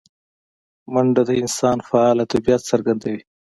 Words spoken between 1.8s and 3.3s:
فعاله طبیعت څرګندوي